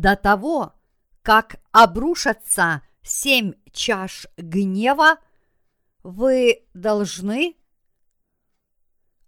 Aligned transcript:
до 0.00 0.14
того, 0.14 0.74
как 1.22 1.56
обрушатся 1.72 2.82
семь 3.02 3.54
чаш 3.72 4.26
гнева, 4.36 5.18
вы 6.02 6.62
должны 6.72 7.56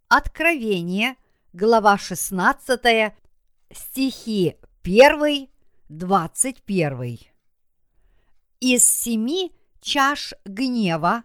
Откровение, 0.09 1.17
глава 1.53 1.96
16, 1.96 3.12
стихи 3.72 4.57
1, 4.82 5.48
21. 5.89 7.18
Из 8.61 8.86
семи 8.86 9.52
чаш 9.80 10.35
гнева 10.44 11.22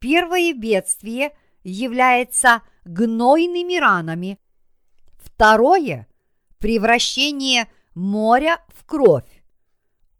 первое 0.00 0.52
бедствие 0.54 1.36
является 1.62 2.62
гнойными 2.84 3.78
ранами, 3.78 4.40
второе– 5.18 6.08
превращение 6.58 7.68
моря 7.94 8.64
в 8.68 8.84
кровь, 8.84 9.42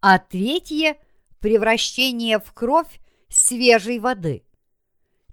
а 0.01 0.19
третье– 0.19 0.97
превращение 1.39 2.39
в 2.39 2.53
кровь 2.53 2.99
свежей 3.27 3.99
воды. 3.99 4.43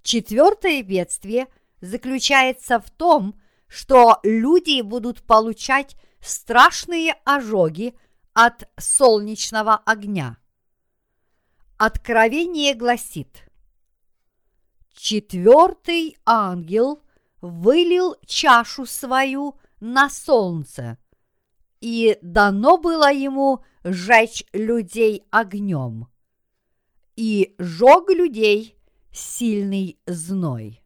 Четвертое 0.02 0.82
бедствие 0.82 1.48
заключается 1.80 2.80
в 2.80 2.90
том, 2.90 3.38
что 3.68 4.18
люди 4.22 4.80
будут 4.80 5.22
получать 5.22 5.96
страшные 6.20 7.14
ожоги 7.24 7.94
от 8.32 8.68
солнечного 8.78 9.76
огня. 9.76 10.38
Откровение 11.76 12.74
гласит, 12.74 13.48
четвертый 14.94 16.16
ангел 16.24 17.02
вылил 17.40 18.16
чашу 18.26 18.86
свою 18.86 19.56
на 19.80 20.10
солнце, 20.10 20.98
и 21.80 22.18
дано 22.22 22.78
было 22.78 23.12
ему 23.12 23.64
сжечь 23.84 24.44
людей 24.52 25.24
огнем, 25.30 26.08
и 27.16 27.54
жег 27.58 28.10
людей 28.10 28.76
сильный 29.12 29.98
зной. 30.06 30.82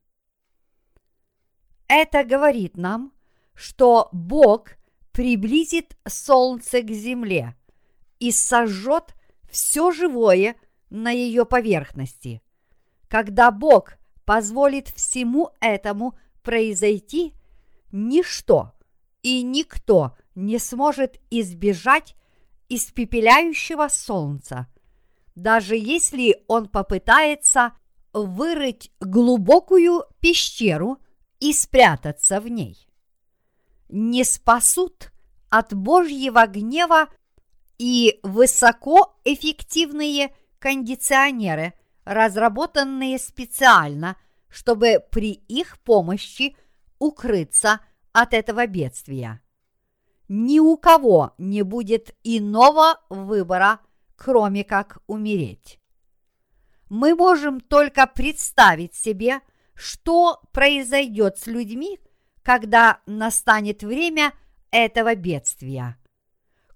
Это 1.89 2.25
говорит 2.25 2.77
нам, 2.77 3.13
что 3.55 4.09
Бог 4.13 4.77
приблизит 5.13 5.97
солнце 6.09 6.83
к 6.83 6.91
земле 6.91 7.55
и 8.19 8.31
сожжет 8.31 9.15
все 9.51 9.91
живое– 9.93 10.57
на 10.93 11.11
ее 11.11 11.47
поверхности. 11.47 12.43
Когда 13.09 13.51
Бог 13.51 13.95
позволит 14.25 14.89
всему 14.89 15.51
этому 15.59 16.17
произойти, 16.43 17.35
ничто 17.91 18.73
и 19.23 19.43
никто 19.43 20.15
не 20.35 20.59
сможет 20.59 21.21
избежать 21.31 22.15
испепеляющего 22.69 23.89
солнца, 23.89 24.67
даже 25.35 25.75
если 25.77 26.45
он 26.49 26.69
попытается 26.69 27.73
вырыть 28.13 28.93
глубокую 29.01 30.05
пещеру 30.21 30.99
и 31.41 31.53
спрятаться 31.53 32.41
в 32.41 32.47
ней. 32.49 32.89
Не 33.89 34.23
спасут 34.25 35.11
от 35.51 35.75
Божьего 35.75 36.47
гнева 36.47 37.09
и 37.79 38.21
высокоэффективные 38.23 40.33
кондиционеры, 40.59 41.75
разработанные 42.05 43.19
специально, 43.19 44.17
чтобы 44.49 45.03
при 45.11 45.33
их 45.33 45.79
помощи 45.81 46.57
укрыться 46.99 47.81
от 48.13 48.35
этого 48.35 48.67
бедствия. 48.67 49.41
Ни 50.29 50.59
у 50.59 50.77
кого 50.77 51.35
не 51.39 51.63
будет 51.63 52.15
иного 52.23 53.01
выбора, 53.09 53.81
кроме 54.17 54.65
как 54.65 54.99
умереть. 55.07 55.79
Мы 56.89 57.15
можем 57.15 57.61
только 57.61 58.07
представить 58.07 58.95
себе, 58.95 59.41
что 59.75 60.41
произойдет 60.53 61.39
с 61.39 61.47
людьми, 61.47 61.99
когда 62.43 63.01
настанет 63.07 63.83
время 63.83 64.33
этого 64.71 65.15
бедствия. 65.15 65.97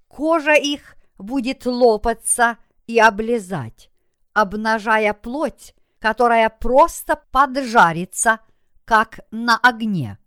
Кожа 0.09 0.55
их 0.55 0.97
будет 1.19 1.67
лопаться 1.67 2.59
и 2.87 2.99
облизать, 2.99 3.91
обнажая 4.33 5.13
плоть, 5.13 5.75
которая 5.99 6.49
просто 6.51 7.21
поджарится, 7.31 8.41
как 8.85 9.21
на 9.31 9.57
огне, 9.59 10.19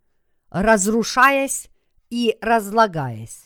разрушаясь 0.50 1.70
и 2.10 2.38
разлагаясь. 2.42 3.46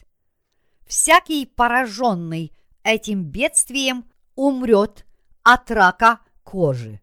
Всякий 0.86 1.46
пораженный 1.46 2.52
этим 2.84 3.24
бедствием 3.24 4.06
умрет 4.36 5.06
от 5.44 5.72
рака 5.72 6.19
кожи. 6.44 7.02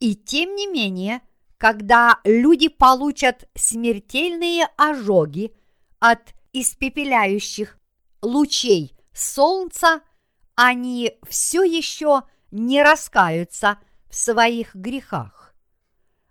И 0.00 0.14
тем 0.14 0.54
не 0.54 0.66
менее, 0.66 1.22
когда 1.56 2.20
люди 2.24 2.68
получат 2.68 3.48
смертельные 3.54 4.68
ожоги 4.76 5.54
от 5.98 6.34
испепеляющих 6.52 7.78
лучей 8.22 8.96
солнца– 9.12 10.00
они 10.56 11.18
все 11.28 11.64
еще 11.64 12.22
не 12.50 12.82
раскаются 12.82 13.78
в 14.08 14.14
своих 14.14 14.74
грехах. 14.74 15.54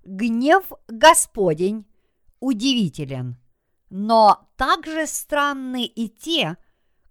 Гнев 0.04 0.72
Господень 0.88 1.86
удивителен, 2.44 3.38
но 3.90 4.50
также 4.58 5.08
странны 5.08 5.86
и 5.86 6.10
те, 6.10 6.58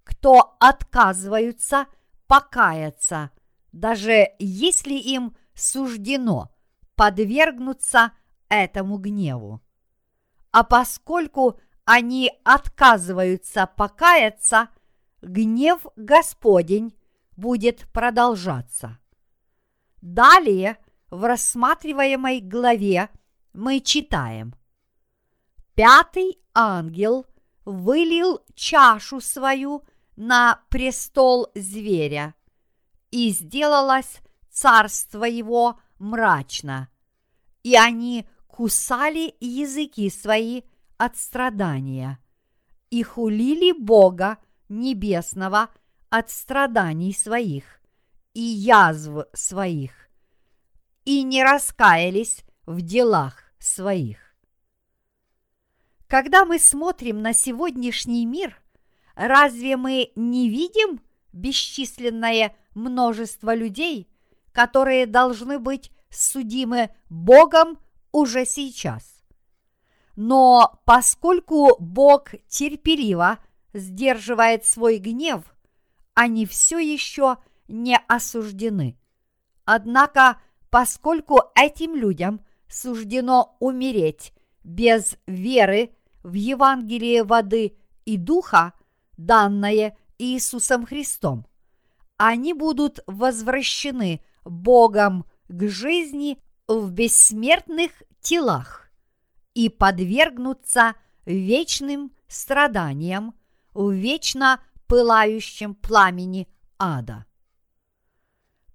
кто 0.04 0.56
отказываются 0.60 1.86
покаяться, 2.26 3.30
даже 3.72 4.26
если 4.38 4.92
им 4.92 5.34
суждено 5.54 6.54
подвергнуться 6.96 8.12
этому 8.50 8.98
гневу. 8.98 9.62
А 10.50 10.64
поскольку 10.64 11.58
они 11.86 12.30
отказываются 12.44 13.66
покаяться, 13.66 14.68
гнев 15.22 15.86
Господень 15.96 16.94
будет 17.36 17.90
продолжаться. 17.92 18.98
Далее 20.02 20.76
в 21.08 21.24
рассматриваемой 21.24 22.40
главе 22.40 23.08
мы 23.54 23.80
читаем. 23.80 24.54
Пятый 25.74 26.38
ангел 26.54 27.26
вылил 27.64 28.40
чашу 28.54 29.20
свою 29.20 29.82
на 30.16 30.60
престол 30.68 31.48
зверя, 31.54 32.34
и 33.10 33.30
сделалось 33.30 34.18
царство 34.50 35.24
его 35.24 35.80
мрачно, 35.98 36.88
и 37.62 37.76
они 37.76 38.26
кусали 38.46 39.34
языки 39.40 40.10
свои 40.10 40.62
от 40.98 41.16
страдания 41.16 42.18
и 42.90 43.02
хулили 43.02 43.72
Бога 43.72 44.38
Небесного– 44.68 45.68
от 46.12 46.30
страданий 46.30 47.14
своих 47.14 47.80
и 48.34 48.42
язв 48.42 49.24
своих, 49.32 49.92
и 51.06 51.22
не 51.22 51.42
раскаялись 51.42 52.44
в 52.66 52.82
делах 52.82 53.44
своих. 53.58 54.18
Когда 56.12 56.44
мы 56.44 56.58
смотрим 56.58 57.22
на 57.22 57.32
сегодняшний 57.32 58.26
мир, 58.26 58.60
разве 59.14 59.78
мы 59.78 60.12
не 60.14 60.50
видим 60.50 61.00
бесчисленное 61.32 62.54
множество 62.74 63.54
людей, 63.54 64.10
которые 64.52 65.06
должны 65.06 65.58
быть 65.58 65.90
судимы 66.10 66.90
Богом 67.08 67.78
уже 68.12 68.44
сейчас? 68.44 69.22
Но 70.14 70.82
поскольку 70.84 71.76
Бог 71.78 72.32
терпеливо 72.46 73.38
сдерживает 73.72 74.66
свой 74.66 74.98
гнев 74.98 75.42
они 76.12 76.44
все 76.44 76.78
еще 76.78 77.38
не 77.68 77.98
осуждены. 78.06 78.98
Однако, 79.64 80.42
поскольку 80.68 81.40
этим 81.54 81.94
людям 81.96 82.44
суждено 82.68 83.56
умереть 83.60 84.34
без 84.62 85.16
веры 85.26 85.96
в 86.22 86.32
Евангелие 86.34 87.24
воды 87.24 87.76
и 88.04 88.16
духа, 88.16 88.72
данное 89.16 89.96
Иисусом 90.18 90.86
Христом, 90.86 91.46
они 92.16 92.52
будут 92.54 93.00
возвращены 93.06 94.22
Богом 94.44 95.24
к 95.48 95.68
жизни 95.68 96.38
в 96.68 96.90
бессмертных 96.90 98.02
телах 98.20 98.90
и 99.54 99.68
подвергнутся 99.68 100.94
вечным 101.26 102.12
страданиям 102.28 103.34
в 103.74 103.90
вечно 103.90 104.62
пылающем 104.86 105.74
пламени 105.74 106.48
ада. 106.78 107.26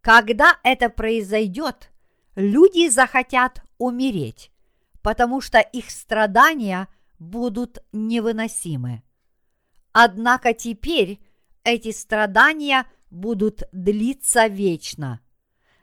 Когда 0.02 0.58
это 0.64 0.90
произойдет, 0.90 1.92
люди 2.36 2.90
захотят 2.90 3.62
умереть, 3.78 4.52
потому 5.02 5.42
что 5.42 5.60
их 5.60 5.90
страдания 5.92 6.88
будут 7.20 7.80
невыносимы. 7.92 9.04
Однако 9.92 10.54
теперь 10.54 11.20
эти 11.64 11.92
страдания 11.92 12.86
будут 13.10 13.64
длиться 13.72 14.48
вечно. 14.48 15.22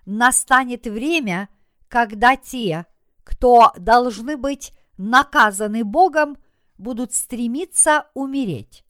Настанет 0.06 0.86
время, 0.86 1.48
когда 1.88 2.36
те, 2.36 2.86
кто 3.24 3.72
должны 3.76 4.36
быть 4.36 4.72
наказаны 4.96 5.84
Богом, 5.84 6.36
будут 6.76 7.12
стремиться 7.12 8.06
умереть. 8.14 8.84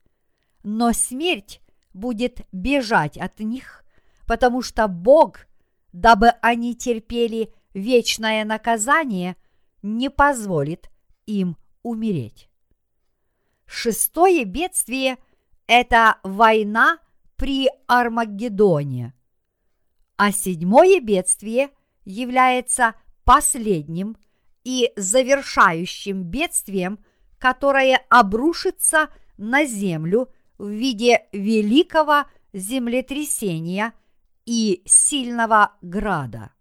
Но 0.63 0.93
смерть 0.93 1.61
будет 1.93 2.41
бежать 2.53 3.17
от 3.17 3.39
них, 3.41 3.85
потому 4.27 4.63
что 4.63 4.89
Бог, 4.89 5.47
дабы 5.93 6.29
они 6.43 6.75
терпели 6.75 7.55
вечное 7.73 8.45
наказание, 8.45 9.37
не 9.83 10.11
позволит 10.11 10.91
им 11.27 11.57
умереть. 11.85 12.51
Шестое 13.67 14.45
бедствие– 14.45 15.19
это 15.69 16.19
война 16.25 16.99
при 17.37 17.69
Армагеддоне. 17.87 19.15
А 20.17 20.33
седьмое 20.33 21.01
бедствие 21.01 21.71
является 22.05 22.95
последним 23.25 24.17
и 24.65 24.93
завершающим 24.97 26.25
бедствием, 26.25 26.99
которое 27.39 28.05
обрушится 28.09 29.09
на 29.37 29.65
землю 29.65 30.31
в 30.59 30.69
виде 30.69 31.27
великого 31.33 32.25
землетрясения 32.53 33.93
и 34.47 34.83
сильного 34.87 35.77
града. 35.83 36.54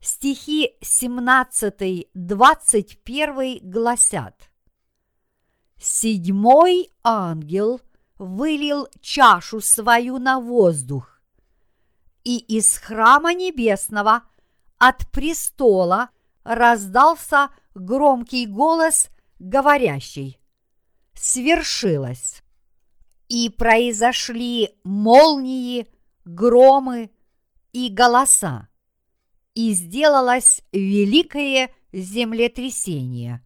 Стихи 0.00 0.76
17-21 0.80 3.58
гласят. 3.62 4.48
Седьмой 5.80 6.90
ангел 7.02 7.80
вылил 8.16 8.86
чашу 9.00 9.60
свою 9.60 10.18
на 10.18 10.38
воздух, 10.40 11.20
и 12.24 12.38
из 12.38 12.78
храма 12.78 13.34
небесного 13.34 14.22
от 14.78 15.10
престола 15.10 16.10
раздался 16.44 17.50
громкий 17.74 18.46
голос, 18.46 19.08
говорящий. 19.38 20.40
«Свершилось!» 21.14 22.42
И 23.28 23.50
произошли 23.50 24.70
молнии, 24.84 25.88
громы 26.24 27.10
и 27.72 27.88
голоса, 27.88 28.68
и 29.58 29.72
сделалось 29.72 30.62
великое 30.70 31.74
землетрясение, 31.92 33.44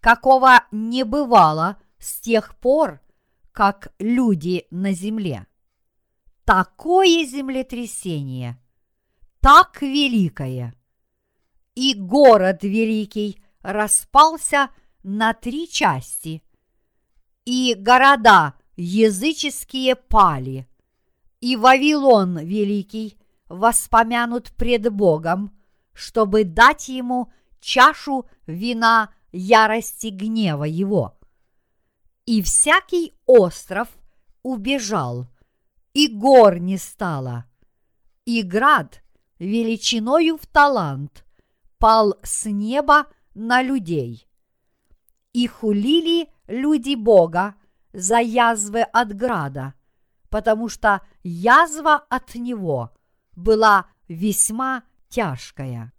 какого 0.00 0.64
не 0.72 1.04
бывало 1.04 1.80
с 2.00 2.18
тех 2.20 2.56
пор, 2.58 3.00
как 3.52 3.94
люди 4.00 4.66
на 4.72 4.92
земле. 4.92 5.46
Такое 6.44 7.24
землетрясение, 7.24 8.60
так 9.38 9.82
великое. 9.82 10.74
И 11.76 11.94
город 11.94 12.64
великий 12.64 13.40
распался 13.60 14.70
на 15.04 15.32
три 15.32 15.70
части, 15.70 16.42
и 17.44 17.76
города 17.78 18.54
языческие 18.74 19.94
пали, 19.94 20.68
и 21.40 21.54
Вавилон 21.54 22.38
великий 22.38 23.16
воспомянут 23.52 24.50
пред 24.52 24.90
Богом, 24.90 25.52
чтобы 25.92 26.44
дать 26.44 26.88
ему 26.88 27.30
чашу 27.60 28.26
вина 28.46 29.12
ярости 29.30 30.06
гнева 30.08 30.64
его. 30.64 31.18
И 32.24 32.42
всякий 32.42 33.12
остров 33.26 33.88
убежал, 34.42 35.26
и 35.92 36.08
гор 36.08 36.58
не 36.58 36.78
стало, 36.78 37.44
и 38.24 38.42
град 38.42 39.02
величиною 39.38 40.38
в 40.38 40.46
талант 40.46 41.24
пал 41.78 42.14
с 42.22 42.46
неба 42.46 43.06
на 43.34 43.60
людей. 43.62 44.26
И 45.34 45.46
хулили 45.46 46.28
люди 46.46 46.94
Бога 46.94 47.54
за 47.92 48.18
язвы 48.18 48.80
от 48.80 49.14
града, 49.14 49.74
потому 50.30 50.70
что 50.70 51.02
язва 51.22 51.96
от 51.96 52.34
него 52.34 52.92
была 53.34 53.86
весьма 54.08 54.84
тяжкая. 55.08 55.92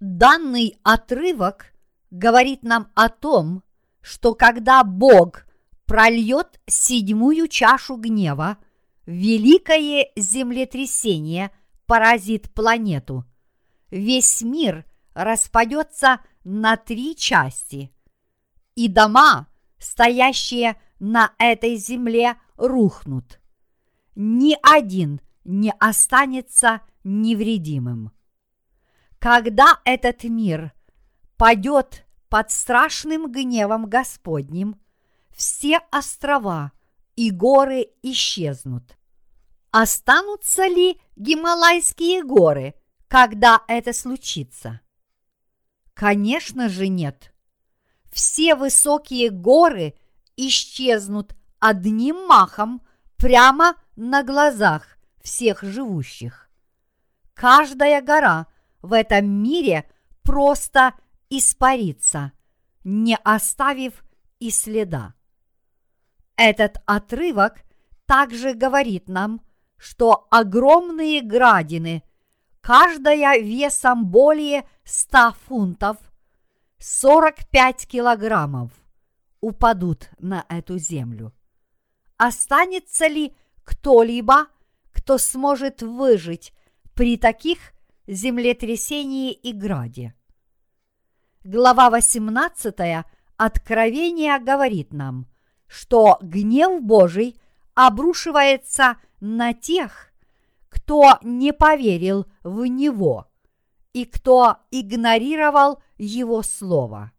Данный 0.00 0.78
отрывок 0.82 1.72
говорит 2.10 2.62
нам 2.62 2.90
о 2.94 3.08
том, 3.08 3.62
что 4.00 4.34
когда 4.34 4.82
Бог 4.82 5.44
прольет 5.86 6.60
седьмую 6.66 7.48
чашу 7.48 7.96
гнева, 7.96 8.58
великое 9.06 10.08
землетрясение 10.16 11.50
поразит 11.86 12.52
планету. 12.52 13.24
Весь 13.90 14.42
мир 14.42 14.84
распадется 15.14 16.20
на 16.44 16.76
три 16.76 17.16
части, 17.16 17.92
и 18.76 18.88
дома, 18.88 19.48
стоящие 19.78 20.80
на 21.00 21.32
этой 21.38 21.76
земле, 21.76 22.36
рухнут. 22.56 23.40
Ни 24.14 24.56
один 24.62 25.20
не 25.44 25.72
останется 25.78 26.82
невредимым. 27.04 28.12
Когда 29.18 29.80
этот 29.84 30.24
мир 30.24 30.72
падет 31.36 32.06
под 32.28 32.50
страшным 32.50 33.30
гневом 33.30 33.86
Господним, 33.86 34.80
все 35.30 35.80
острова 35.90 36.72
и 37.16 37.30
горы 37.30 37.88
исчезнут. 38.02 38.96
Останутся 39.70 40.66
ли 40.66 41.00
Гималайские 41.16 42.24
горы, 42.24 42.74
когда 43.08 43.62
это 43.68 43.92
случится? 43.92 44.80
Конечно 45.94 46.68
же 46.68 46.88
нет. 46.88 47.32
Все 48.10 48.54
высокие 48.54 49.30
горы 49.30 49.94
исчезнут 50.36 51.34
одним 51.58 52.26
махом 52.26 52.82
прямо 53.16 53.74
на 53.96 54.22
глазах 54.22 54.96
всех 55.20 55.62
живущих. 55.62 56.48
Каждая 57.34 58.02
гора 58.02 58.46
в 58.82 58.92
этом 58.92 59.26
мире 59.26 59.88
просто 60.22 60.94
испарится, 61.28 62.32
не 62.84 63.16
оставив 63.16 64.04
и 64.38 64.50
следа. 64.50 65.14
Этот 66.36 66.78
отрывок 66.86 67.62
также 68.06 68.54
говорит 68.54 69.08
нам, 69.08 69.40
что 69.76 70.26
огромные 70.30 71.22
градины, 71.22 72.02
каждая 72.60 73.38
весом 73.40 74.06
более 74.06 74.66
100 74.84 75.32
фунтов, 75.46 75.96
45 76.78 77.86
килограммов, 77.86 78.72
упадут 79.40 80.10
на 80.18 80.44
эту 80.48 80.78
землю. 80.78 81.32
Останется 82.16 83.06
ли 83.06 83.34
кто-либо, 83.64 84.46
кто 84.92 85.18
сможет 85.18 85.82
выжить 85.82 86.52
при 86.94 87.16
таких 87.16 87.58
землетрясении 88.06 89.32
и 89.32 89.52
граде? 89.52 90.14
Глава 91.42 91.90
18 91.90 93.04
Откровения 93.36 94.38
говорит 94.38 94.92
нам, 94.92 95.26
что 95.66 96.18
гнев 96.20 96.82
Божий 96.82 97.40
обрушивается 97.74 98.98
на 99.20 99.54
тех, 99.54 100.12
кто 100.68 101.18
не 101.22 101.52
поверил 101.52 102.26
в 102.42 102.66
Него 102.66 103.30
и 103.92 104.04
кто 104.04 104.58
игнорировал 104.70 105.82
Его 105.96 106.42
Слово. 106.42 107.12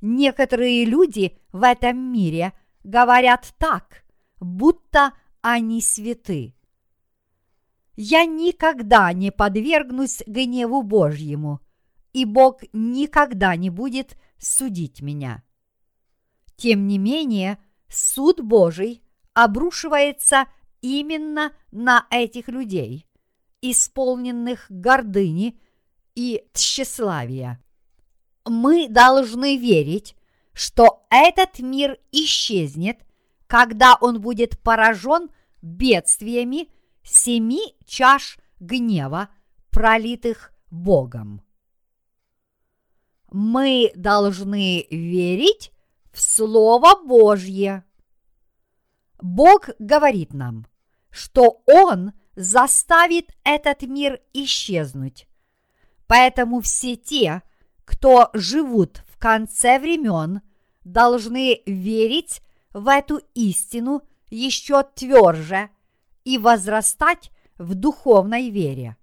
Некоторые 0.00 0.84
люди 0.84 1.38
в 1.52 1.62
этом 1.62 1.98
мире 1.98 2.52
говорят 2.84 3.52
так, 3.58 4.04
будто 4.40 5.12
они 5.42 5.80
святы. 5.80 6.54
Я 7.96 8.24
никогда 8.24 9.12
не 9.12 9.32
подвергнусь 9.32 10.22
гневу 10.26 10.82
Божьему, 10.82 11.60
и 12.12 12.24
Бог 12.24 12.60
никогда 12.72 13.56
не 13.56 13.70
будет 13.70 14.16
судить 14.38 15.00
меня. 15.00 15.42
Тем 16.56 16.86
не 16.86 16.98
менее, 16.98 17.58
суд 17.88 18.40
Божий 18.40 19.02
обрушивается 19.34 20.46
именно 20.80 21.52
на 21.72 22.06
этих 22.10 22.48
людей, 22.48 23.06
исполненных 23.60 24.66
гордыни 24.68 25.58
и 26.14 26.44
тщеславия 26.52 27.60
мы 28.48 28.88
должны 28.88 29.56
верить, 29.56 30.16
что 30.52 31.06
этот 31.10 31.58
мир 31.58 31.98
исчезнет, 32.12 32.98
когда 33.46 33.96
он 34.00 34.20
будет 34.20 34.58
поражен 34.60 35.30
бедствиями 35.62 36.68
семи 37.06 37.76
чаш 37.86 38.38
гнева, 38.60 39.28
пролитых 39.70 40.52
Богом. 40.70 41.42
Мы 43.30 43.92
должны 43.94 44.86
верить 44.90 45.72
в 46.12 46.20
Слово 46.20 47.02
Божье. 47.04 47.84
Бог 49.20 49.70
говорит 49.78 50.32
нам, 50.32 50.66
что 51.10 51.62
Он 51.66 52.12
заставит 52.34 53.30
этот 53.44 53.82
мир 53.82 54.20
исчезнуть. 54.32 55.28
Поэтому 56.06 56.60
все 56.60 56.96
те, 56.96 57.42
кто 57.84 58.30
живут 58.32 59.02
в 59.08 59.18
конце 59.18 59.78
времен, 59.78 60.42
должны 60.84 61.62
верить 61.66 62.42
в 62.72 62.88
эту 62.88 63.20
истину 63.34 64.02
еще 64.30 64.82
тверже 64.82 65.70
и 66.26 66.38
возрастать 66.38 67.30
в 67.56 67.74
духовной 67.76 68.50
вере. 68.50 68.96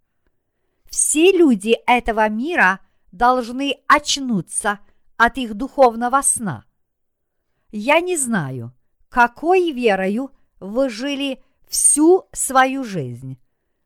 Все 0.85 1.31
люди 1.31 1.77
этого 1.87 2.27
мира 2.27 2.81
должны 3.13 3.77
очнуться 3.87 4.79
от 5.15 5.37
их 5.37 5.53
духовного 5.53 6.21
сна. 6.21 6.65
Я 7.71 8.01
не 8.01 8.17
знаю, 8.17 8.73
какой 9.07 9.71
верою 9.71 10.31
вы 10.59 10.89
жили 10.89 11.41
всю 11.67 12.27
свою 12.33 12.83
жизнь, 12.83 13.39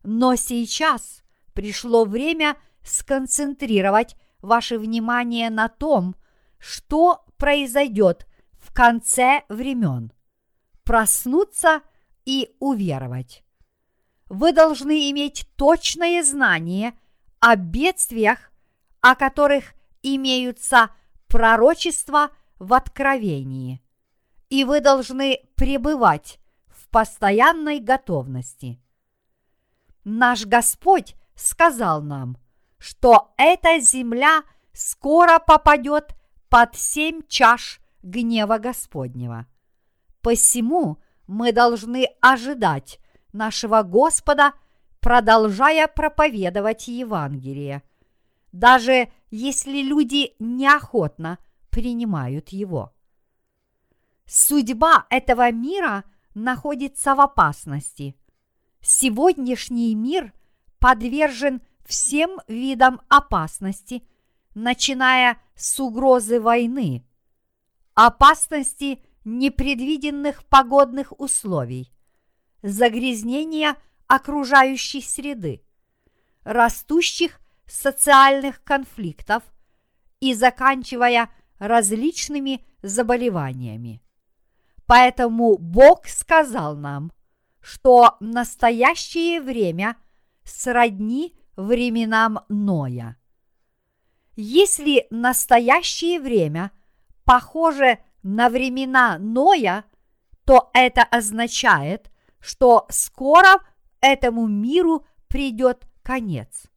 но 0.03 0.35
сейчас 0.35 1.21
пришло 1.53 2.05
время 2.05 2.57
сконцентрировать 2.83 4.15
ваше 4.41 4.79
внимание 4.79 5.51
на 5.51 5.69
том, 5.69 6.15
что 6.57 7.23
произойдет 7.37 8.25
в 8.53 8.73
конце 8.73 9.43
времен, 9.47 10.11
проснуться 10.83 11.81
и 12.27 12.53
уверовать. 12.59 13.45
Вы 14.25 14.51
должны 14.51 15.09
иметь 15.11 15.47
точное 15.55 16.21
знание 16.23 16.93
о 17.39 17.55
бедствиях, 17.55 18.51
о 18.99 19.15
которых 19.15 19.73
имеются 20.03 20.89
пророчества 21.29 22.31
в 22.59 22.73
Откровении, 22.73 23.81
и 24.49 24.65
вы 24.65 24.81
должны 24.81 25.39
пребывать 25.55 26.39
в 26.67 26.89
постоянной 26.89 27.79
готовности. 27.79 28.81
Наш 30.03 30.45
Господь 30.45 31.15
сказал 31.33 32.01
нам, 32.01 32.37
что 32.77 33.33
эта 33.37 33.79
земля 33.79 34.43
скоро 34.73 35.39
попадет 35.39 36.13
под 36.49 36.75
семь 36.75 37.21
чаш 37.29 37.79
гнева 38.03 38.57
Господнего. 38.57 39.47
Посему 40.21 40.97
мы 41.27 41.51
должны 41.51 42.07
ожидать 42.21 42.99
нашего 43.33 43.83
Господа, 43.83 44.53
продолжая 44.99 45.87
проповедовать 45.87 46.87
Евангелие, 46.87 47.83
даже 48.51 49.11
если 49.29 49.81
люди 49.81 50.33
неохотно 50.39 51.37
принимают 51.69 52.49
его. 52.49 52.93
Судьба 54.25 55.05
этого 55.09 55.51
мира 55.51 56.03
находится 56.33 57.15
в 57.15 57.21
опасности. 57.21 58.15
Сегодняшний 58.81 59.95
мир 59.95 60.33
подвержен 60.79 61.61
всем 61.85 62.39
видам 62.47 63.01
опасности, 63.07 64.03
начиная 64.53 65.37
с 65.55 65.79
угрозы 65.79 66.41
войны, 66.41 67.05
опасности 67.93 69.01
непредвиденных 69.27 70.45
погодных 70.45 71.19
условий, 71.19 71.91
загрязнения 72.61 73.75
окружающей 74.07 75.01
среды, 75.01 75.61
растущих 76.43 77.41
социальных 77.65 78.63
конфликтов 78.63 79.43
и 80.21 80.33
заканчивая 80.33 81.29
различными 81.59 82.65
заболеваниями. 82.81 84.01
Поэтому 84.85 85.57
Бог 85.57 86.07
сказал 86.07 86.77
нам, 86.77 87.11
что 87.59 88.15
настоящее 88.21 89.41
время 89.41 89.97
сродни 90.45 91.37
временам 91.57 92.39
Ноя. 92.47 93.17
Если 94.37 95.05
настоящее 95.09 96.21
время 96.21 96.71
похоже 97.25 97.99
на 98.23 98.49
времена 98.49 99.17
Ноя, 99.19 99.85
то 100.45 100.69
это 100.73 101.03
означает, 101.03 102.11
что 102.39 102.85
скоро 102.89 103.61
этому 104.01 104.47
миру 104.47 105.05
придет 105.27 105.87
конец. 106.03 106.67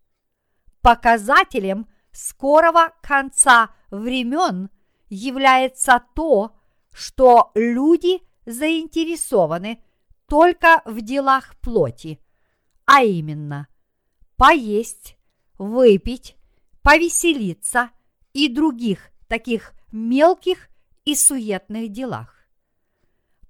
Показателем 0.81 1.87
скорого 2.13 2.93
конца 3.03 3.71
времен 3.91 4.71
является 5.09 6.03
то, 6.15 6.57
что 6.93 7.51
люди 7.55 8.23
заинтересованы 8.47 9.83
только 10.27 10.83
в 10.85 11.01
делах 11.03 11.57
плоти, 11.61 12.21
а 12.87 13.03
именно 13.03 13.69
поесть, 14.37 15.17
выпить, 15.59 16.37
повеселиться 16.83 17.91
и 18.33 18.49
других 18.49 19.11
таких 19.29 19.75
мелких 19.93 20.70
и 21.11 21.17
суетных 21.17 21.91
делах. 21.91 22.37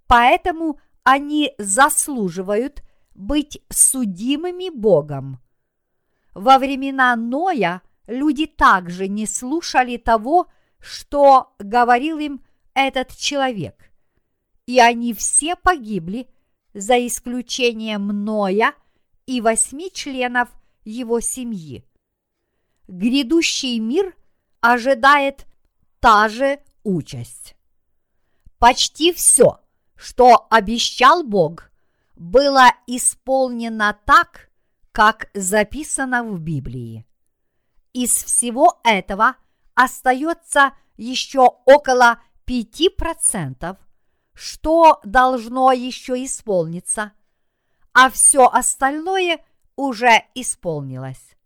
Поэтому 0.07 0.81
они 1.03 1.53
заслуживают 1.59 2.83
быть 3.15 3.63
судимыми 3.69 4.71
Богом. 4.71 5.41
Во 6.33 6.59
времена 6.59 7.15
Ноя 7.17 7.83
люди 8.07 8.47
также 8.47 9.09
не 9.09 9.27
слушали 9.27 9.99
того, 9.99 10.47
что 10.79 11.55
говорил 11.59 12.19
им 12.19 12.43
этот 12.73 13.15
человек, 13.15 13.93
и 14.65 14.81
они 14.81 15.13
все 15.13 15.55
погибли, 15.55 16.29
за 16.73 17.05
исключением 17.05 18.07
Ноя 18.25 18.75
и 19.27 19.41
восьми 19.41 19.91
членов 19.93 20.49
его 20.85 21.21
семьи. 21.21 21.85
Грядущий 22.87 23.79
мир 23.81 24.17
ожидает 24.61 25.47
та 25.99 26.29
же 26.29 26.61
участь. 26.85 27.57
Почти 28.59 29.13
все, 29.13 29.61
что 29.97 30.47
обещал 30.51 31.23
Бог, 31.23 31.71
было 32.17 32.73
исполнено 32.87 33.99
так, 34.05 34.51
как 34.93 35.31
записано 35.35 36.25
в 36.25 36.41
Библии. 36.41 37.07
Из 37.93 38.13
всего 38.13 38.81
этого 38.85 39.37
остается 39.75 40.73
еще 40.97 41.41
около 41.65 42.21
5%, 42.47 43.79
что 44.35 45.01
должно 45.05 45.73
еще 45.73 46.25
исполниться, 46.25 47.13
а 47.93 48.11
все 48.11 48.47
остальное 48.47 49.45
уже 49.77 50.25
исполнилось. 50.35 51.37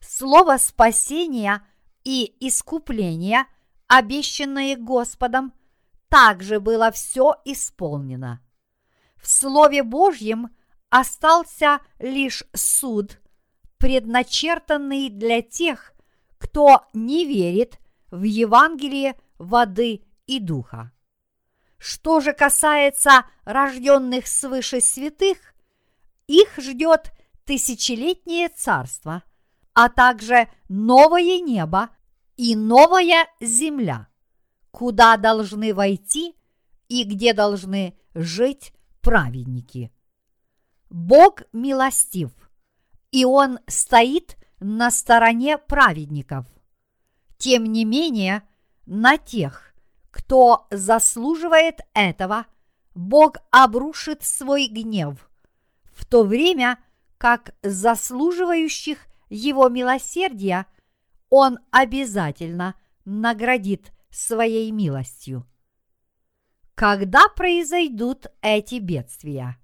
Слово 0.00 0.56
спасения 0.56 1.66
и 2.04 2.36
искупления, 2.40 3.46
обещанное 3.88 4.76
Господом, 4.76 5.52
также 6.08 6.60
было 6.60 6.90
все 6.90 7.34
исполнено. 7.44 8.40
В 9.16 9.28
Слове 9.28 9.82
Божьем 9.82 10.50
остался 10.90 11.80
лишь 11.98 12.44
суд, 12.54 13.20
предначертанный 13.78 15.10
для 15.10 15.42
тех, 15.42 15.92
кто 16.38 16.86
не 16.92 17.24
верит 17.24 17.78
в 18.10 18.22
Евангелие 18.22 19.16
воды 19.38 20.04
и 20.26 20.38
духа. 20.38 20.92
Что 21.78 22.20
же 22.20 22.32
касается 22.32 23.26
рожденных 23.44 24.26
свыше 24.26 24.80
святых, 24.80 25.38
их 26.26 26.56
ждет 26.58 27.12
тысячелетнее 27.44 28.48
царство, 28.48 29.22
а 29.74 29.88
также 29.88 30.48
новое 30.68 31.40
небо 31.40 31.90
и 32.36 32.54
новая 32.54 33.26
земля, 33.40 34.08
куда 34.70 35.16
должны 35.16 35.74
войти 35.74 36.34
и 36.88 37.04
где 37.04 37.32
должны 37.32 37.96
жить 38.14 38.72
праведники. 39.00 39.92
Бог 40.90 41.42
милостив, 41.52 42.30
и 43.10 43.24
Он 43.24 43.58
стоит 43.66 44.36
на 44.60 44.90
стороне 44.90 45.58
праведников. 45.58 46.46
Тем 47.38 47.64
не 47.64 47.84
менее, 47.84 48.42
на 48.86 49.18
тех, 49.18 49.74
кто 50.10 50.66
заслуживает 50.70 51.80
этого, 51.92 52.46
Бог 52.94 53.36
обрушит 53.50 54.22
свой 54.24 54.68
гнев, 54.68 55.28
в 55.92 56.06
то 56.06 56.24
время 56.24 56.78
как 57.18 57.54
заслуживающих 57.62 59.06
его 59.28 59.68
милосердия 59.68 60.66
Он 61.30 61.58
обязательно 61.70 62.74
наградит 63.04 63.92
своей 64.10 64.70
милостью. 64.70 65.46
Когда 66.74 67.28
произойдут 67.28 68.26
эти 68.42 68.76
бедствия? 68.76 69.58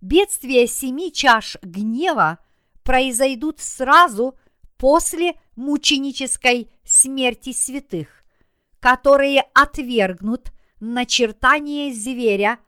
Бедствия 0.00 0.66
семи 0.66 1.12
чаш 1.12 1.56
гнева 1.62 2.38
произойдут 2.82 3.60
сразу 3.60 4.38
после 4.76 5.34
мученической 5.56 6.70
смерти 6.84 7.52
святых, 7.52 8.24
которые 8.80 9.42
отвергнут 9.54 10.52
начертание 10.80 11.92
зверя 11.92 12.58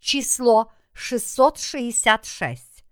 число 0.00 0.72
666, 0.92 2.84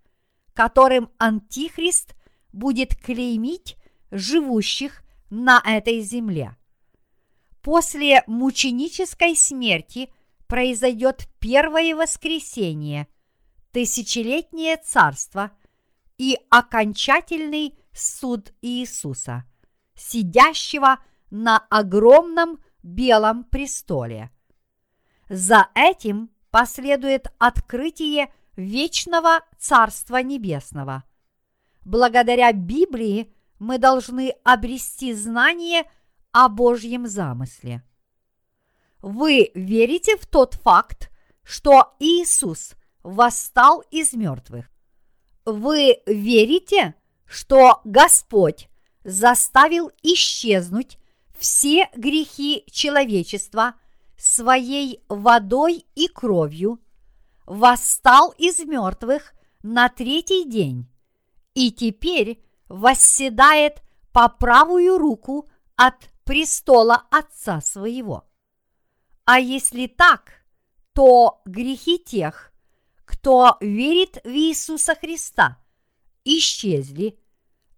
которым 0.53 1.11
Антихрист 1.17 2.15
будет 2.51 2.95
клеймить 2.95 3.77
живущих 4.11 5.03
на 5.29 5.61
этой 5.65 6.01
земле. 6.01 6.55
После 7.61 8.23
мученической 8.27 9.35
смерти 9.35 10.11
произойдет 10.47 11.27
первое 11.39 11.95
воскресение, 11.95 13.07
тысячелетнее 13.71 14.77
царство 14.77 15.51
и 16.17 16.37
окончательный 16.49 17.77
суд 17.93 18.53
Иисуса, 18.61 19.45
сидящего 19.95 20.99
на 21.29 21.57
огромном 21.69 22.59
белом 22.83 23.43
престоле. 23.45 24.31
За 25.29 25.69
этим 25.75 26.29
последует 26.49 27.27
открытие 27.37 28.33
вечного 28.55 29.41
Царства 29.57 30.21
Небесного. 30.21 31.03
Благодаря 31.83 32.51
Библии 32.51 33.33
мы 33.61 33.77
должны 33.77 34.33
обрести 34.43 35.13
знание 35.13 35.83
о 36.31 36.49
Божьем 36.49 37.05
замысле. 37.05 37.83
Вы 39.03 39.51
верите 39.53 40.17
в 40.17 40.25
тот 40.25 40.55
факт, 40.55 41.11
что 41.43 41.93
Иисус 41.99 42.73
восстал 43.03 43.83
из 43.91 44.13
мертвых? 44.13 44.67
Вы 45.45 46.01
верите, 46.07 46.95
что 47.27 47.81
Господь 47.83 48.67
заставил 49.03 49.91
исчезнуть 50.01 50.97
все 51.37 51.87
грехи 51.95 52.63
человечества 52.71 53.75
своей 54.17 55.03
водой 55.07 55.85
и 55.93 56.07
кровью, 56.07 56.79
восстал 57.45 58.33
из 58.39 58.57
мертвых 58.57 59.33
на 59.61 59.87
третий 59.87 60.49
день 60.49 60.89
и 61.53 61.71
теперь 61.71 62.43
восседает 62.71 63.81
по 64.11 64.29
правую 64.29 64.97
руку 64.97 65.49
от 65.75 66.09
престола 66.23 67.05
Отца 67.11 67.59
своего. 67.61 68.25
А 69.25 69.39
если 69.39 69.87
так, 69.87 70.43
то 70.93 71.41
грехи 71.45 71.99
тех, 71.99 72.53
кто 73.05 73.57
верит 73.59 74.21
в 74.23 74.29
Иисуса 74.29 74.95
Христа, 74.95 75.57
исчезли, 76.23 77.19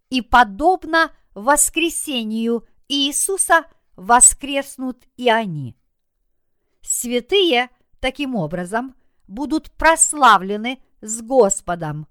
и 0.09 0.21
подобно 0.21 1.11
воскресению 1.33 2.67
Иисуса 2.87 3.65
воскреснут 3.95 5.05
и 5.17 5.29
они. 5.29 5.75
Святые 6.81 7.69
таким 7.99 8.35
образом 8.35 8.95
будут 9.27 9.71
прославлены 9.71 10.83
с 11.01 11.21
Господом, 11.21 12.07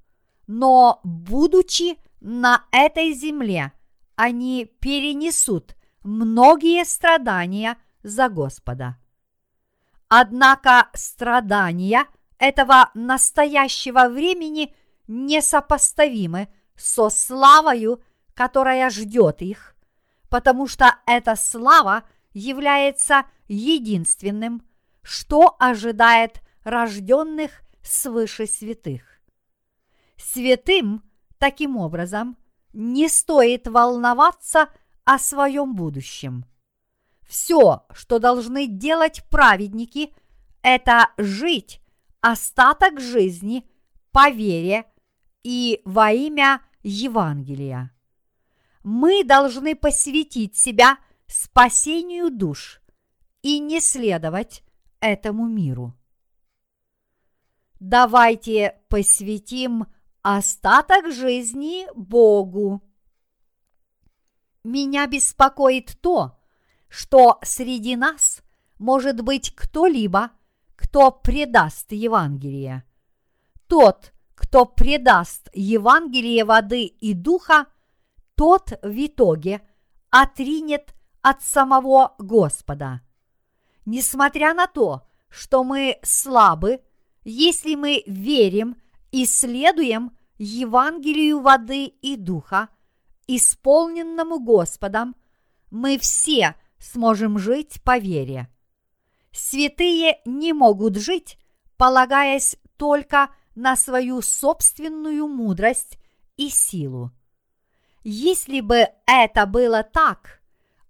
но 0.48 1.00
будучи 1.04 1.98
на 2.22 2.64
этой 2.70 3.12
земле, 3.12 3.72
они 4.14 4.64
перенесут 4.80 5.74
многие 6.04 6.84
страдания 6.84 7.76
за 8.02 8.28
Господа. 8.28 8.96
Однако 10.08 10.88
страдания 10.94 12.06
этого 12.38 12.90
настоящего 12.94 14.08
времени 14.08 14.74
несопоставимы 15.08 16.48
со 16.76 17.10
славою, 17.10 18.02
которая 18.34 18.88
ждет 18.90 19.42
их, 19.42 19.74
потому 20.28 20.68
что 20.68 20.94
эта 21.06 21.34
слава 21.34 22.04
является 22.32 23.24
единственным, 23.48 24.62
что 25.02 25.56
ожидает 25.58 26.40
рожденных 26.62 27.62
свыше 27.82 28.46
святых. 28.46 29.02
Святым, 30.16 31.02
таким 31.42 31.76
образом, 31.76 32.36
не 32.72 33.08
стоит 33.08 33.66
волноваться 33.66 34.68
о 35.02 35.18
своем 35.18 35.74
будущем. 35.74 36.44
Все, 37.22 37.84
что 37.92 38.20
должны 38.20 38.68
делать 38.68 39.24
праведники, 39.28 40.14
это 40.62 41.10
жить 41.18 41.80
остаток 42.20 43.00
жизни 43.00 43.68
по 44.12 44.30
вере 44.30 44.84
и 45.42 45.82
во 45.84 46.12
имя 46.12 46.62
Евангелия. 46.84 47.90
Мы 48.84 49.24
должны 49.24 49.74
посвятить 49.74 50.56
себя 50.56 50.96
спасению 51.26 52.30
душ 52.30 52.80
и 53.42 53.58
не 53.58 53.80
следовать 53.80 54.62
этому 55.00 55.48
миру. 55.48 55.92
Давайте 57.80 58.80
посвятим 58.88 59.86
остаток 60.22 61.12
жизни 61.12 61.86
Богу. 61.94 62.80
Меня 64.64 65.06
беспокоит 65.06 65.98
то, 66.00 66.38
что 66.88 67.38
среди 67.42 67.96
нас 67.96 68.42
может 68.78 69.20
быть 69.22 69.54
кто-либо, 69.54 70.30
кто 70.76 71.10
предаст 71.10 71.90
Евангелие. 71.92 72.84
Тот, 73.66 74.12
кто 74.34 74.64
предаст 74.64 75.48
Евангелие 75.54 76.44
воды 76.44 76.84
и 76.84 77.14
духа, 77.14 77.66
тот 78.34 78.72
в 78.82 79.06
итоге 79.06 79.62
отринет 80.10 80.94
от 81.22 81.42
самого 81.42 82.14
Господа. 82.18 83.00
Несмотря 83.84 84.54
на 84.54 84.66
то, 84.66 85.08
что 85.28 85.64
мы 85.64 85.98
слабы, 86.02 86.82
если 87.24 87.74
мы 87.74 88.02
верим 88.06 88.76
и 89.12 89.26
следуем 89.26 90.16
Евангелию 90.38 91.40
воды 91.40 91.84
и 91.84 92.16
духа, 92.16 92.68
исполненному 93.28 94.40
Господом, 94.40 95.14
мы 95.70 95.98
все 95.98 96.56
сможем 96.78 97.38
жить 97.38 97.80
по 97.84 97.98
вере. 97.98 98.48
Святые 99.30 100.20
не 100.24 100.52
могут 100.52 100.96
жить, 100.96 101.38
полагаясь 101.76 102.56
только 102.76 103.30
на 103.54 103.76
свою 103.76 104.20
собственную 104.22 105.28
мудрость 105.28 105.98
и 106.36 106.48
силу. 106.48 107.12
Если 108.02 108.60
бы 108.60 108.88
это 109.06 109.46
было 109.46 109.82
так, 109.84 110.42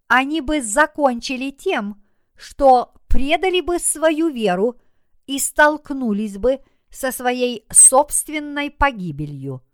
они 0.08 0.40
бы 0.40 0.62
закончили 0.62 1.50
тем, 1.50 2.02
что 2.36 2.94
предали 3.08 3.60
бы 3.60 3.78
свою 3.78 4.28
веру 4.28 4.80
и 5.26 5.38
столкнулись 5.38 6.38
бы 6.38 6.60
со 6.92 7.10
своей 7.10 7.66
собственной 7.70 8.70
погибелью. 8.70 9.64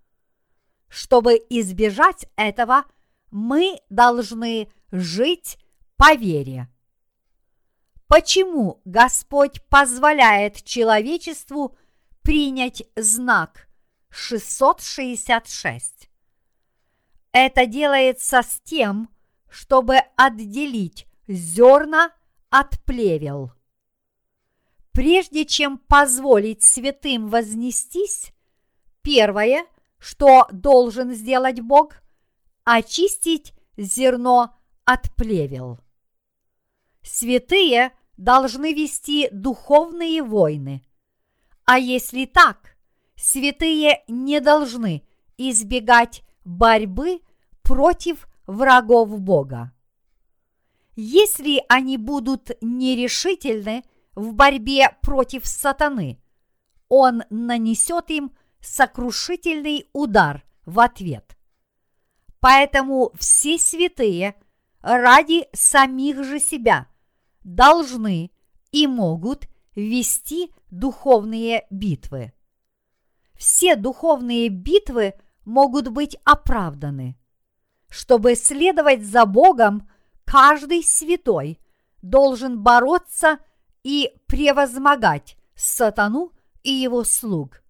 Чтобы 0.88 1.35
избежать 1.50 2.26
этого, 2.37 2.85
мы 3.31 3.78
должны 3.90 4.72
жить 4.90 5.59
по 5.96 6.14
вере. 6.14 6.70
Почему 8.07 8.81
Господь 8.87 9.62
позволяет 9.68 10.64
человечеству 10.64 11.76
принять 12.22 12.83
знак 12.96 13.68
666? 14.09 16.09
Это 17.33 17.66
делается 17.66 18.40
с 18.42 18.62
тем, 18.64 19.11
чтобы 19.50 19.98
отделить 20.16 21.07
зерна 21.26 22.12
от 22.48 22.83
плевел. 22.85 23.52
Прежде 24.98 25.44
чем 25.44 25.78
позволить 25.78 26.64
святым 26.64 27.28
вознестись, 27.28 28.32
первое, 29.00 29.64
что 30.00 30.48
должен 30.50 31.12
сделать 31.14 31.61
Бог, 31.61 32.02
очистить 32.64 33.52
зерно 33.76 34.56
от 34.84 35.14
плевел. 35.14 35.78
Святые 37.02 37.92
должны 38.16 38.74
вести 38.74 39.28
духовные 39.30 40.20
войны. 40.24 40.82
А 41.64 41.78
если 41.78 42.24
так, 42.24 42.76
святые 43.14 44.02
не 44.08 44.40
должны 44.40 45.04
избегать 45.37 46.24
борьбы 46.44 47.20
против 47.62 48.26
врагов 48.48 49.16
Бога. 49.20 49.70
Если 50.96 51.62
они 51.68 51.98
будут 51.98 52.50
нерешительны– 52.61 53.84
в 54.18 54.35
борьбе 54.35 54.96
против 55.00 55.46
сатаны, 55.46 56.20
он 56.88 57.22
нанесет 57.31 58.11
им 58.11 58.33
сокрушительный 58.61 59.88
удар 59.92 60.44
в 60.66 60.81
ответ. 60.81 61.37
Поэтому 62.40 63.12
все 63.16 63.59
святые 63.59 64.35
ради 64.81 65.46
самих 65.52 66.24
же 66.24 66.40
себя 66.40 66.88
должны 67.44 68.33
и 68.72 68.88
могут 68.88 69.48
вести 69.76 70.52
духовные 70.70 71.66
битвы. 71.70 72.33
Все 73.37 73.76
духовные 73.76 74.48
битвы 74.48 75.14
могут 75.44 75.88
быть 75.88 76.16
оправданы. 76.24 77.16
Чтобы 77.88 78.35
следовать 78.35 79.04
за 79.04 79.26
Богом, 79.26 79.88
каждый 80.24 80.83
святой 80.83 81.61
должен 82.02 82.61
бороться 82.61 83.38
и 83.82 84.12
превозмогать 84.26 85.36
сатану 85.54 86.32
и 86.62 86.70
его 86.70 87.04
слуг. 87.04 87.62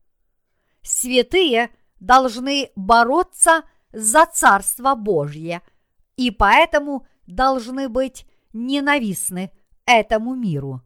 Святые 0.83 1.71
должны 2.01 2.71
бороться 2.77 3.63
за 3.93 4.27
Царство 4.27 4.95
Божье 4.95 5.63
и 6.17 6.31
поэтому 6.31 7.07
должны 7.27 7.89
быть 7.89 8.27
ненавистны 8.53 9.53
этому 9.87 10.35
миру. 10.35 10.83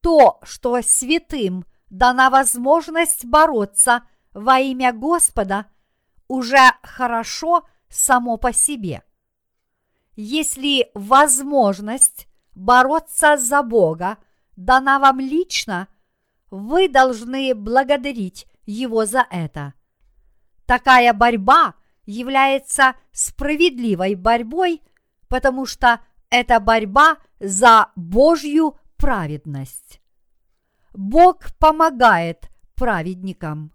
То, 0.00 0.40
что 0.42 0.80
святым 0.82 1.64
дана 1.90 2.30
возможность 2.30 3.24
бороться 3.24 4.02
во 4.32 4.58
имя 4.58 4.92
Господа, 4.92 5.66
уже 6.26 6.72
хорошо 6.82 7.64
само 7.88 8.38
по 8.38 8.52
себе. 8.52 9.02
Если 10.16 10.90
возможность 10.94 12.26
бороться 12.54 13.36
за 13.36 13.62
Бога 13.62 14.18
дана 14.56 14.98
вам 14.98 15.20
лично, 15.20 15.88
вы 16.50 16.88
должны 16.88 17.54
благодарить 17.54 18.46
Его 18.64 19.06
за 19.06 19.26
это. 19.30 19.74
Такая 20.66 21.12
борьба 21.12 21.74
является 22.04 22.94
справедливой 23.12 24.14
борьбой, 24.14 24.82
потому 25.28 25.66
что 25.66 26.00
это 26.30 26.60
борьба 26.60 27.18
за 27.40 27.90
Божью 27.96 28.78
праведность. 28.96 30.00
Бог 30.94 31.54
помогает 31.58 32.50
праведникам. 32.74 33.72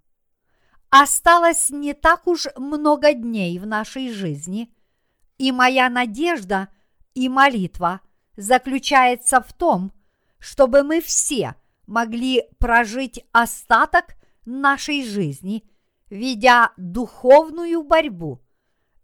Осталось 0.89 1.69
не 1.69 1.93
так 1.93 2.27
уж 2.27 2.47
много 2.55 3.13
дней 3.13 3.59
в 3.59 3.65
нашей 3.65 4.11
жизни, 4.11 4.73
и 5.37 5.51
моя 5.51 5.89
надежда 5.89 6.69
и 7.13 7.27
молитва 7.29 8.01
заключается 8.37 9.41
в 9.41 9.51
том, 9.51 9.91
чтобы 10.39 10.83
мы 10.83 11.01
все 11.01 11.55
могли 11.87 12.43
прожить 12.59 13.25
остаток 13.31 14.15
нашей 14.45 15.03
жизни, 15.03 15.67
ведя 16.09 16.71
духовную 16.77 17.83
борьбу 17.83 18.41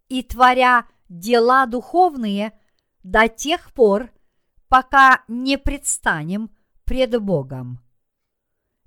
и 0.08 0.22
творя 0.22 0.86
дела 1.08 1.66
духовные 1.66 2.58
до 3.02 3.28
тех 3.28 3.72
пор, 3.72 4.10
пока 4.68 5.22
не 5.28 5.58
предстанем 5.58 6.50
пред 6.84 7.20
Богом. 7.20 7.80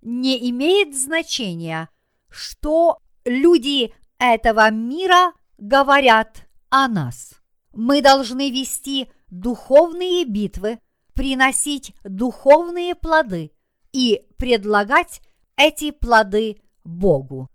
Не 0.02 0.50
имеет 0.50 0.96
значения, 0.96 1.90
что 2.30 3.00
люди 3.26 3.94
этого 4.18 4.72
мира 4.72 5.34
говорят 5.58 6.48
о 6.70 6.88
нас. 6.88 7.34
Мы 7.74 8.02
должны 8.02 8.50
вести 8.50 9.12
духовные 9.30 10.26
битвы, 10.26 10.80
приносить 11.13 11.94
духовные 12.04 12.96
плоды 12.96 13.52
и 13.92 14.26
предлагать 14.38 15.22
эти 15.56 15.92
плоды 15.92 16.62
Богу. 16.84 17.50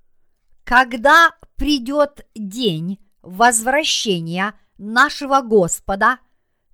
Когда 0.64 1.30
придет 1.56 2.26
день 2.34 2.98
возвращения 3.22 4.54
нашего 4.78 5.40
Господа, 5.40 6.18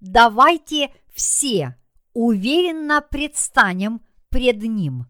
давайте 0.01 0.93
все 1.13 1.77
уверенно 2.15 3.01
предстанем 3.01 4.01
пред 4.31 4.63
Ним. 4.63 5.07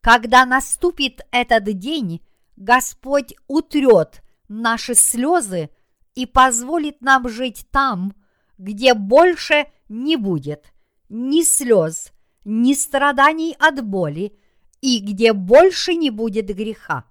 Когда 0.00 0.44
наступит 0.44 1.20
этот 1.30 1.64
день, 1.78 2.22
Господь 2.56 3.34
утрет 3.46 4.22
наши 4.48 4.94
слезы 4.94 5.70
и 6.14 6.26
позволит 6.26 7.00
нам 7.00 7.28
жить 7.28 7.66
там, 7.70 8.12
где 8.58 8.94
больше 8.94 9.66
не 9.88 10.16
будет 10.16 10.72
ни 11.08 11.42
слез, 11.42 12.12
ни 12.44 12.74
страданий 12.74 13.56
от 13.58 13.84
боли, 13.84 14.36
и 14.80 15.00
где 15.00 15.32
больше 15.32 15.94
не 15.94 16.10
будет 16.10 16.46
греха. 16.54 17.04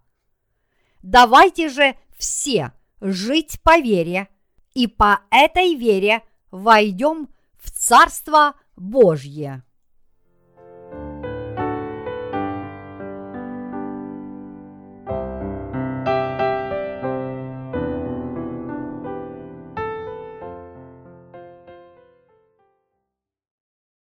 Давайте 1.01 1.69
же 1.69 1.95
все 2.17 2.71
жить 3.01 3.59
по 3.61 3.79
вере, 3.79 4.29
и 4.73 4.87
по 4.87 5.21
этой 5.31 5.75
вере 5.75 6.21
войдем 6.51 7.29
в 7.59 7.71
Царство 7.71 8.55
Божье. 8.75 9.63